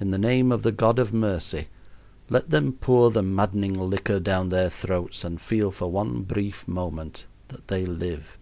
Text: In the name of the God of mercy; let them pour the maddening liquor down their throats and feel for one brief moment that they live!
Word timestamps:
In 0.00 0.10
the 0.10 0.16
name 0.16 0.52
of 0.52 0.62
the 0.62 0.72
God 0.72 0.98
of 0.98 1.12
mercy; 1.12 1.68
let 2.30 2.48
them 2.48 2.72
pour 2.72 3.10
the 3.10 3.22
maddening 3.22 3.74
liquor 3.74 4.18
down 4.18 4.48
their 4.48 4.70
throats 4.70 5.22
and 5.22 5.38
feel 5.38 5.70
for 5.70 5.90
one 5.90 6.22
brief 6.22 6.66
moment 6.66 7.26
that 7.48 7.68
they 7.68 7.84
live! 7.84 8.38